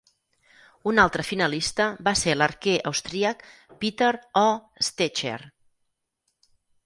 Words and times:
Un 0.91 1.01
altre 1.01 1.25
finalista 1.27 1.85
va 2.07 2.13
ser 2.21 2.33
l'arquer 2.39 2.73
austríac 2.91 3.45
Peter 3.83 4.09
O. 4.43 4.45
Stecher. 4.89 5.37